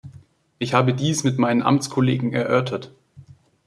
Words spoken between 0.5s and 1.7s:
Ich habe dies mit meinen